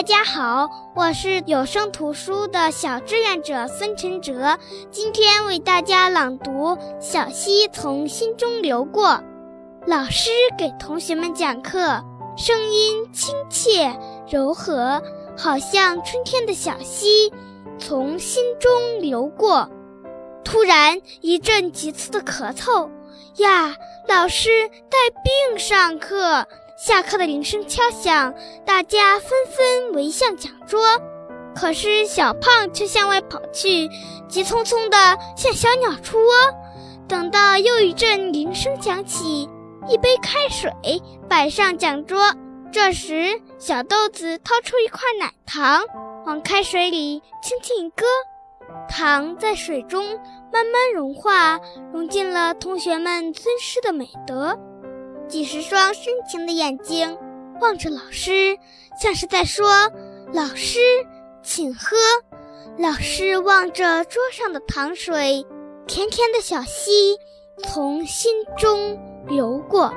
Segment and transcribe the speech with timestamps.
[0.00, 4.58] 大家好，我是有声图书的小志愿者孙晨哲，
[4.90, 6.50] 今天为大家朗读
[6.98, 9.08] 《小溪从心中流过》。
[9.86, 12.02] 老师给同学们讲课，
[12.34, 13.94] 声音亲切
[14.26, 15.02] 柔和，
[15.36, 17.30] 好像春天的小溪
[17.78, 18.70] 从心中
[19.02, 19.68] 流过。
[20.42, 22.88] 突然一阵急促的咳嗽，
[23.36, 23.76] 呀，
[24.08, 24.48] 老师
[24.88, 26.48] 带病上课。
[26.80, 28.32] 下课的铃声敲响，
[28.64, 30.80] 大家纷纷围向讲桌。
[31.54, 33.86] 可是小胖却向外跑去，
[34.30, 34.96] 急匆匆地
[35.36, 36.32] 像小鸟出窝。
[37.06, 39.46] 等到又一阵铃声响起，
[39.90, 40.72] 一杯开水
[41.28, 42.34] 摆上讲桌。
[42.72, 45.84] 这时，小豆子掏出一块奶糖，
[46.24, 48.06] 往开水里轻轻一搁，
[48.88, 50.02] 糖在水中
[50.50, 51.60] 慢慢融化，
[51.92, 54.58] 融进了同学们尊师的美德。
[55.30, 57.16] 几十双深情的眼睛
[57.60, 58.58] 望着老师，
[59.00, 59.88] 像是在说
[60.34, 60.80] ：“老师，
[61.42, 61.96] 请喝。”
[62.76, 65.46] 老师望着桌上的糖水，
[65.86, 67.16] 甜甜的小溪
[67.62, 69.92] 从心中流过。